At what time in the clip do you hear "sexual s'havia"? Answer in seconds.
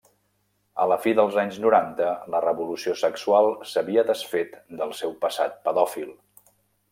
3.03-4.05